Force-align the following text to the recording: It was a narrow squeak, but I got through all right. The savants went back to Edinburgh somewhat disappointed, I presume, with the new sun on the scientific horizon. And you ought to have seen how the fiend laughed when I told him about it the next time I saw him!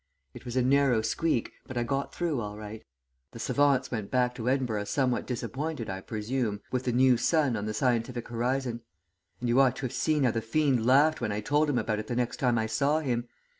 It 0.33 0.45
was 0.45 0.55
a 0.55 0.63
narrow 0.63 1.03
squeak, 1.03 1.51
but 1.67 1.77
I 1.77 1.83
got 1.83 2.11
through 2.11 2.41
all 2.41 2.57
right. 2.57 2.83
The 3.33 3.39
savants 3.39 3.91
went 3.91 4.09
back 4.09 4.33
to 4.33 4.49
Edinburgh 4.49 4.85
somewhat 4.85 5.27
disappointed, 5.27 5.91
I 5.91 6.01
presume, 6.01 6.59
with 6.71 6.85
the 6.85 6.91
new 6.91 7.17
sun 7.17 7.55
on 7.55 7.67
the 7.67 7.73
scientific 7.75 8.27
horizon. 8.29 8.81
And 9.41 9.47
you 9.49 9.59
ought 9.59 9.75
to 9.75 9.81
have 9.83 9.93
seen 9.93 10.23
how 10.23 10.31
the 10.31 10.41
fiend 10.41 10.87
laughed 10.87 11.21
when 11.21 11.31
I 11.31 11.39
told 11.39 11.69
him 11.69 11.77
about 11.77 11.99
it 11.99 12.07
the 12.07 12.15
next 12.15 12.37
time 12.37 12.57
I 12.57 12.65
saw 12.65 12.99
him! 13.01 13.27